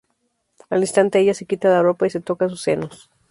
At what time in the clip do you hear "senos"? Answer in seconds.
2.63-3.11